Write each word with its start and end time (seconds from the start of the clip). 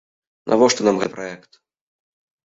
Навошта 0.53 0.85
нам 0.87 0.95
гэты 1.03 1.13
праект? 1.17 1.51